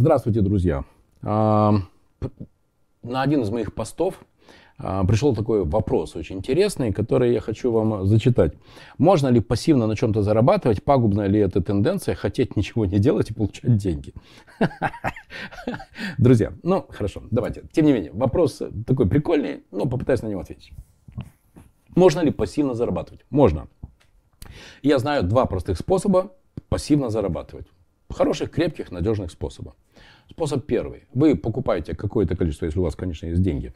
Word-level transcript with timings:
Здравствуйте, 0.00 0.40
друзья. 0.40 0.84
А, 1.22 1.74
на 3.02 3.20
один 3.20 3.42
из 3.42 3.50
моих 3.50 3.74
постов 3.74 4.14
а, 4.78 5.04
пришел 5.04 5.36
такой 5.36 5.64
вопрос 5.64 6.16
очень 6.16 6.38
интересный, 6.38 6.90
который 6.90 7.34
я 7.34 7.40
хочу 7.40 7.70
вам 7.70 8.06
зачитать. 8.06 8.54
Можно 8.96 9.28
ли 9.28 9.40
пассивно 9.40 9.86
на 9.86 9.94
чем-то 9.94 10.22
зарабатывать? 10.22 10.82
Пагубная 10.82 11.26
ли 11.26 11.38
это 11.38 11.60
тенденция 11.60 12.14
хотеть 12.14 12.56
ничего 12.56 12.86
не 12.86 12.98
делать 12.98 13.30
и 13.30 13.34
получать 13.34 13.76
деньги? 13.76 14.14
Друзья, 16.18 16.54
ну 16.62 16.86
хорошо, 16.88 17.22
давайте. 17.30 17.64
Тем 17.70 17.84
не 17.84 17.92
менее, 17.92 18.12
вопрос 18.12 18.62
такой 18.86 19.06
прикольный, 19.06 19.64
но 19.70 19.84
попытаюсь 19.84 20.22
на 20.22 20.28
него 20.28 20.40
ответить. 20.40 20.72
Можно 21.94 22.20
ли 22.20 22.30
пассивно 22.30 22.74
зарабатывать? 22.74 23.26
Можно. 23.28 23.68
Я 24.82 24.98
знаю 24.98 25.22
два 25.22 25.46
простых 25.46 25.78
способа 25.78 26.32
пассивно 26.68 27.10
зарабатывать. 27.10 27.66
Хороших, 28.08 28.50
крепких, 28.50 28.90
надежных 28.90 29.30
способов. 29.30 29.74
Способ 30.30 30.66
первый. 30.66 31.06
Вы 31.14 31.36
покупаете 31.36 31.94
какое-то 31.94 32.36
количество, 32.36 32.66
если 32.66 32.78
у 32.78 32.82
вас, 32.82 32.96
конечно, 32.96 33.26
есть 33.26 33.42
деньги, 33.42 33.72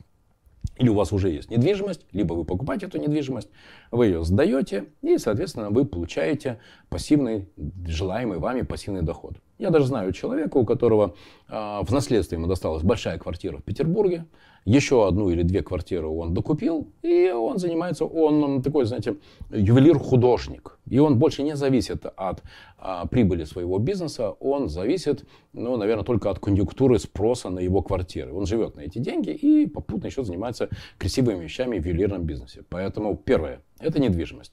или 0.77 0.89
у 0.89 0.95
вас 0.95 1.13
уже 1.13 1.31
есть 1.31 1.51
недвижимость, 1.51 2.07
либо 2.13 2.35
вы 2.35 2.45
покупаете 2.45 2.87
эту 2.87 2.99
недвижимость, 2.99 3.49
вы 3.91 4.07
ее 4.07 4.25
сдаете, 4.25 4.87
и, 5.03 5.19
соответственно, 5.19 5.71
вы 5.71 5.85
получаете 5.85 6.59
пассивный, 6.89 7.49
желаемый 7.87 8.39
вами 8.39 8.63
пассивный 8.63 9.03
доход. 9.03 9.35
Я 9.59 9.71
даже 9.71 9.87
знаю 9.87 10.13
человека, 10.13 10.57
у 10.57 10.65
которого 10.65 11.15
э, 11.49 11.81
в 11.83 11.91
наследство 11.91 12.35
ему 12.35 12.47
досталась 12.47 12.83
большая 12.83 13.19
квартира 13.19 13.59
в 13.59 13.63
Петербурге, 13.63 14.27
еще 14.65 15.07
одну 15.07 15.29
или 15.29 15.43
две 15.43 15.63
квартиры 15.63 16.07
он 16.07 16.33
докупил, 16.33 16.89
и 17.03 17.31
он 17.31 17.59
занимается, 17.59 18.07
он 18.07 18.63
такой, 18.63 18.87
знаете, 18.87 19.17
ювелир-художник. 19.51 20.79
И 20.89 20.99
он 20.99 21.19
больше 21.19 21.43
не 21.43 21.55
зависит 21.55 22.07
от 22.17 22.43
а, 22.79 23.07
прибыли 23.07 23.45
своего 23.45 23.79
бизнеса, 23.79 24.31
он 24.41 24.69
зависит, 24.69 25.27
ну, 25.53 25.77
наверное, 25.77 26.05
только 26.05 26.31
от 26.31 26.39
конъюнктуры 26.39 26.99
спроса 26.99 27.51
на 27.51 27.59
его 27.59 27.83
квартиры. 27.83 28.33
Он 28.33 28.47
живет 28.47 28.77
на 28.77 28.81
эти 28.81 28.99
деньги 28.99 29.31
и 29.31 29.67
попутно 29.67 30.07
еще 30.07 30.25
занимается 30.25 30.71
красивыми 30.99 31.45
вещами 31.45 31.79
в 31.79 31.87
ювелирном 31.87 32.23
бизнесе. 32.23 32.65
Поэтому 32.71 33.17
первое– 33.17 33.61
это 33.81 34.01
недвижимость. 34.01 34.53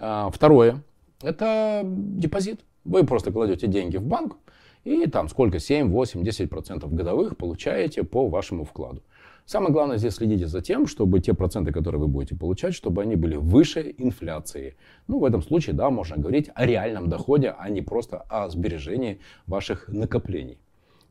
А, 0.00 0.28
второе– 0.30 0.82
это 1.22 1.82
депозит. 1.84 2.60
Вы 2.84 3.04
просто 3.04 3.30
кладете 3.32 3.66
деньги 3.66 3.96
в 3.96 4.04
банк, 4.04 4.36
и 4.84 5.06
там 5.06 5.28
сколько, 5.28 5.58
7, 5.58 5.90
8, 5.90 6.22
10% 6.22 6.88
годовых 6.94 7.36
получаете 7.36 8.02
по 8.02 8.28
вашему 8.28 8.64
вкладу. 8.64 9.02
Самое 9.44 9.72
главное 9.72 9.98
здесь 9.98 10.14
следите 10.14 10.46
за 10.46 10.60
тем, 10.62 10.86
чтобы 10.86 11.20
те 11.20 11.34
проценты, 11.34 11.72
которые 11.72 12.00
вы 12.00 12.08
будете 12.08 12.36
получать, 12.36 12.74
чтобы 12.74 13.02
они 13.02 13.16
были 13.16 13.36
выше 13.36 13.94
инфляции. 13.98 14.76
Ну, 15.08 15.18
в 15.18 15.24
этом 15.24 15.42
случае, 15.42 15.74
да, 15.74 15.90
можно 15.90 16.16
говорить 16.16 16.50
о 16.54 16.64
реальном 16.64 17.08
доходе, 17.08 17.54
а 17.58 17.68
не 17.68 17.82
просто 17.82 18.18
о 18.28 18.48
сбережении 18.48 19.20
ваших 19.46 19.88
накоплений. 19.88 20.58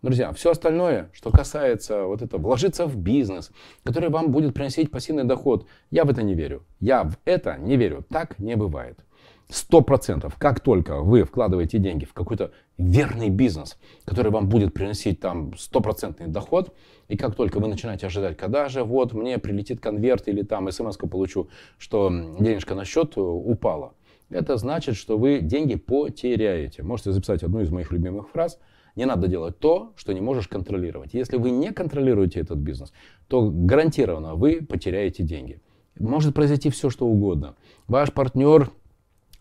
Друзья, 0.01 0.31
все 0.31 0.51
остальное, 0.51 1.09
что 1.13 1.29
касается 1.29 2.05
вот 2.05 2.21
этого, 2.21 2.41
вложиться 2.41 2.87
в 2.87 2.97
бизнес, 2.97 3.51
который 3.83 4.09
вам 4.09 4.31
будет 4.31 4.53
приносить 4.53 4.89
пассивный 4.89 5.25
доход, 5.25 5.67
я 5.91 6.05
в 6.05 6.09
это 6.09 6.23
не 6.23 6.33
верю. 6.33 6.63
Я 6.79 7.03
в 7.03 7.17
это 7.25 7.57
не 7.57 7.77
верю. 7.77 8.03
Так 8.09 8.39
не 8.39 8.55
бывает. 8.55 8.97
Сто 9.51 9.81
процентов, 9.81 10.37
как 10.37 10.61
только 10.61 11.01
вы 11.01 11.25
вкладываете 11.25 11.77
деньги 11.77 12.05
в 12.05 12.13
какой-то 12.13 12.53
верный 12.77 13.27
бизнес, 13.27 13.77
который 14.05 14.31
вам 14.31 14.47
будет 14.47 14.73
приносить 14.73 15.19
там 15.19 15.57
стопроцентный 15.57 16.27
доход, 16.27 16.73
и 17.09 17.17
как 17.17 17.35
только 17.35 17.59
вы 17.59 17.67
начинаете 17.67 18.05
ожидать, 18.05 18.37
когда 18.37 18.69
же 18.69 18.85
вот 18.85 19.11
мне 19.11 19.37
прилетит 19.39 19.81
конверт 19.81 20.29
или 20.29 20.43
там 20.43 20.71
смс 20.71 20.95
получу, 20.95 21.49
что 21.77 22.09
денежка 22.39 22.75
на 22.75 22.85
счет 22.85 23.17
упала, 23.17 23.93
это 24.29 24.55
значит, 24.55 24.95
что 24.95 25.17
вы 25.17 25.41
деньги 25.41 25.75
потеряете. 25.75 26.81
Можете 26.81 27.11
записать 27.11 27.43
одну 27.43 27.59
из 27.59 27.69
моих 27.71 27.91
любимых 27.91 28.29
фраз. 28.29 28.57
Не 28.95 29.03
надо 29.03 29.27
делать 29.27 29.59
то, 29.59 29.91
что 29.97 30.13
не 30.13 30.21
можешь 30.21 30.47
контролировать. 30.47 31.13
Если 31.13 31.35
вы 31.35 31.51
не 31.51 31.73
контролируете 31.73 32.39
этот 32.39 32.59
бизнес, 32.59 32.93
то 33.27 33.49
гарантированно 33.51 34.35
вы 34.35 34.61
потеряете 34.61 35.23
деньги. 35.23 35.59
Может 35.99 36.33
произойти 36.33 36.69
все, 36.69 36.89
что 36.89 37.05
угодно. 37.05 37.55
Ваш 37.89 38.13
партнер 38.13 38.71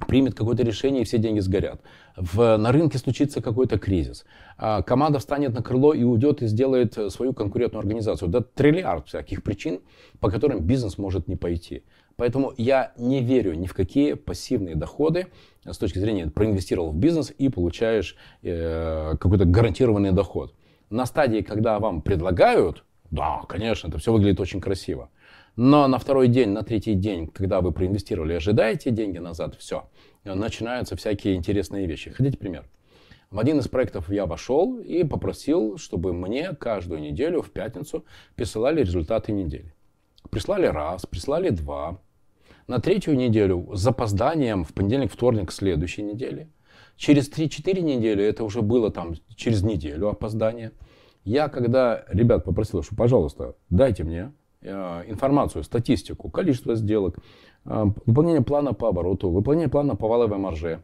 примет 0.07 0.35
какое-то 0.35 0.63
решение 0.63 1.03
и 1.03 1.05
все 1.05 1.19
деньги 1.19 1.41
сгорят. 1.41 1.81
В, 2.17 2.57
на 2.57 2.73
рынке 2.73 2.99
случится 2.99 3.41
какой-то 3.41 3.79
кризис. 3.79 4.25
А 4.59 4.83
команда 4.83 5.19
встанет 5.19 5.55
на 5.55 5.63
крыло 5.63 5.95
и 5.95 6.03
уйдет 6.03 6.43
и 6.43 6.47
сделает 6.47 6.97
свою 7.13 7.33
конкурентную 7.33 7.81
организацию. 7.81 8.29
Да 8.29 8.41
триллиард 8.41 9.09
всяких 9.09 9.43
причин, 9.43 9.81
по 10.21 10.31
которым 10.31 10.61
бизнес 10.61 10.99
может 10.99 11.29
не 11.29 11.37
пойти. 11.37 11.85
Поэтому 12.17 12.53
я 12.59 12.93
не 12.99 13.23
верю 13.23 13.55
ни 13.55 13.67
в 13.67 13.73
какие 13.73 14.13
пассивные 14.13 14.75
доходы 14.75 15.29
с 15.65 15.79
точки 15.79 15.99
зрения 15.99 16.27
проинвестировал 16.27 16.91
в 16.91 16.97
бизнес 16.97 17.33
и 17.37 17.49
получаешь 17.49 18.17
э, 18.43 19.17
какой-то 19.19 19.47
гарантированный 19.47 20.13
доход. 20.13 20.55
На 20.91 21.07
стадии, 21.07 21.41
когда 21.41 21.79
вам 21.79 22.03
предлагают, 22.03 22.85
да, 23.11 23.43
конечно, 23.49 23.89
это 23.89 23.99
все 23.99 24.13
выглядит 24.13 24.39
очень 24.39 24.61
красиво. 24.61 25.09
Но 25.57 25.87
на 25.89 25.99
второй 25.99 26.29
день, 26.29 26.51
на 26.51 26.63
третий 26.63 26.95
день, 26.95 27.27
когда 27.27 27.61
вы 27.61 27.73
проинвестировали, 27.73 28.35
ожидаете 28.35 28.91
деньги 28.91 29.19
назад, 29.19 29.57
все, 29.57 29.89
начинаются 30.25 30.97
всякие 30.97 31.35
интересные 31.35 31.87
вещи. 31.87 32.11
Хотите 32.11 32.39
пример? 32.39 32.65
В 33.31 33.39
один 33.39 33.61
из 33.61 33.69
проектов 33.69 34.11
я 34.11 34.27
вошел 34.27 34.81
и 34.81 35.05
попросил, 35.05 35.79
чтобы 35.79 36.13
мне 36.13 36.53
каждую 36.53 37.01
неделю 37.01 37.43
в 37.43 37.51
пятницу 37.51 38.05
присылали 38.35 38.81
результаты 38.81 39.31
недели. 39.31 39.73
Прислали 40.31 40.67
раз, 40.67 41.07
прислали 41.07 41.51
два. 41.51 42.01
На 42.67 42.81
третью 42.81 43.17
неделю 43.17 43.71
с 43.73 43.81
запозданием 43.81 44.65
в 44.65 44.73
понедельник, 44.73 45.13
вторник 45.13 45.53
следующей 45.53 46.03
недели. 46.03 46.49
Через 46.97 47.31
3-4 47.31 47.81
недели, 47.81 48.25
это 48.25 48.45
уже 48.45 48.63
было 48.63 48.91
там 48.91 49.15
через 49.37 49.63
неделю 49.63 50.09
опоздание. 50.09 50.73
Я 51.25 51.49
когда 51.49 52.05
ребят 52.09 52.45
попросил, 52.45 52.83
что, 52.83 52.97
пожалуйста, 52.97 53.57
дайте 53.71 54.05
мне 54.05 54.33
информацию, 54.63 55.65
статистику, 55.65 56.31
количество 56.31 56.75
сделок, 56.75 57.19
э, 57.65 57.85
выполнение 58.07 58.43
плана 58.43 58.75
по 58.75 58.89
обороту, 58.89 59.31
выполнение 59.31 59.69
плана 59.69 59.97
по 59.97 60.09
валовой 60.09 60.39
марже. 60.39 60.83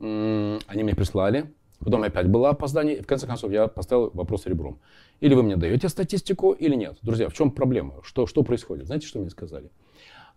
Они 0.00 0.82
мне 0.84 0.94
прислали, 0.94 1.52
потом 1.80 2.04
опять 2.04 2.28
было 2.28 2.50
опоздание, 2.50 2.98
и 2.98 3.02
в 3.02 3.06
конце 3.06 3.26
концов 3.26 3.50
я 3.50 3.66
поставил 3.66 4.10
вопрос 4.14 4.46
ребром. 4.46 4.78
Или 5.20 5.34
вы 5.34 5.42
мне 5.42 5.56
даете 5.56 5.88
статистику, 5.88 6.52
или 6.52 6.76
нет. 6.76 6.98
Друзья, 7.02 7.28
в 7.28 7.32
чем 7.32 7.50
проблема? 7.50 7.94
Что, 8.02 8.26
что 8.26 8.44
происходит? 8.44 8.86
Знаете, 8.86 9.08
что 9.08 9.18
мне 9.18 9.30
сказали? 9.30 9.70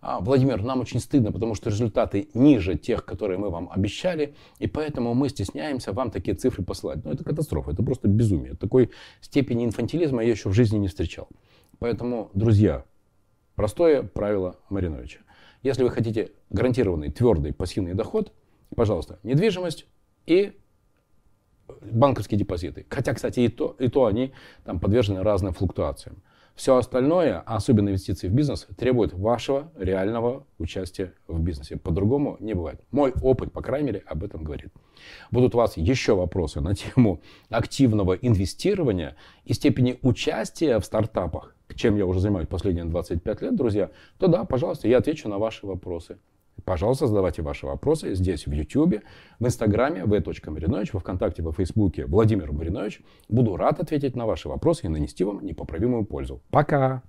А, 0.00 0.18
Владимир, 0.18 0.60
нам 0.62 0.80
очень 0.80 0.98
стыдно, 0.98 1.30
потому 1.30 1.54
что 1.54 1.70
результаты 1.70 2.28
ниже 2.34 2.74
тех, 2.74 3.04
которые 3.04 3.38
мы 3.38 3.50
вам 3.50 3.70
обещали, 3.70 4.34
и 4.58 4.66
поэтому 4.66 5.14
мы 5.14 5.28
стесняемся 5.28 5.92
вам 5.92 6.10
такие 6.10 6.36
цифры 6.36 6.64
посылать. 6.64 7.04
Ну, 7.04 7.12
это 7.12 7.22
катастрофа, 7.22 7.70
это 7.70 7.84
просто 7.84 8.08
безумие. 8.08 8.54
Такой 8.54 8.90
степени 9.20 9.64
инфантилизма 9.64 10.24
я 10.24 10.30
еще 10.30 10.48
в 10.48 10.54
жизни 10.54 10.78
не 10.78 10.88
встречал. 10.88 11.28
Поэтому, 11.82 12.30
друзья, 12.32 12.84
простое 13.56 14.04
правило 14.04 14.54
Мариновича. 14.70 15.18
Если 15.64 15.82
вы 15.82 15.90
хотите 15.90 16.30
гарантированный, 16.48 17.10
твердый, 17.10 17.52
пассивный 17.52 17.94
доход, 17.94 18.32
пожалуйста, 18.76 19.18
недвижимость 19.24 19.86
и 20.24 20.56
банковские 21.80 22.38
депозиты. 22.38 22.86
Хотя, 22.88 23.14
кстати, 23.14 23.40
и 23.40 23.48
то, 23.48 23.74
и 23.80 23.88
то 23.88 24.06
они 24.06 24.32
там 24.62 24.78
подвержены 24.78 25.24
разным 25.24 25.54
флуктуациям. 25.54 26.22
Все 26.54 26.76
остальное, 26.76 27.40
особенно 27.40 27.88
инвестиции 27.88 28.28
в 28.28 28.32
бизнес, 28.32 28.68
требует 28.76 29.12
вашего 29.12 29.72
реального 29.76 30.46
участия 30.58 31.14
в 31.26 31.40
бизнесе. 31.40 31.78
По-другому 31.78 32.36
не 32.38 32.54
бывает. 32.54 32.80
Мой 32.92 33.12
опыт, 33.22 33.52
по 33.52 33.60
крайней 33.60 33.86
мере, 33.86 34.02
об 34.06 34.22
этом 34.22 34.44
говорит. 34.44 34.70
Будут 35.30 35.56
у 35.56 35.58
вас 35.58 35.76
еще 35.76 36.14
вопросы 36.14 36.60
на 36.60 36.74
тему 36.74 37.22
активного 37.48 38.12
инвестирования 38.12 39.16
и 39.44 39.54
степени 39.54 39.98
участия 40.02 40.78
в 40.78 40.84
стартапах, 40.84 41.56
чем 41.74 41.96
я 41.96 42.06
уже 42.06 42.20
занимаюсь 42.20 42.48
последние 42.48 42.84
25 42.84 43.42
лет, 43.42 43.56
друзья, 43.56 43.90
то 44.18 44.26
да, 44.28 44.44
пожалуйста, 44.44 44.88
я 44.88 44.98
отвечу 44.98 45.28
на 45.28 45.38
ваши 45.38 45.66
вопросы. 45.66 46.18
Пожалуйста, 46.64 47.06
задавайте 47.06 47.42
ваши 47.42 47.66
вопросы 47.66 48.14
здесь, 48.14 48.46
в 48.46 48.52
YouTube, 48.52 49.02
в 49.40 49.46
Инстаграме, 49.46 50.04
v.marinovич, 50.04 50.92
во 50.92 51.00
Вконтакте, 51.00 51.42
во 51.42 51.52
Фейсбуке 51.52 52.06
Владимир 52.06 52.52
Маринович. 52.52 53.00
Буду 53.28 53.56
рад 53.56 53.80
ответить 53.80 54.14
на 54.14 54.26
ваши 54.26 54.48
вопросы 54.48 54.86
и 54.86 54.88
нанести 54.88 55.24
вам 55.24 55.44
непоправимую 55.44 56.04
пользу. 56.04 56.40
Пока! 56.50 57.02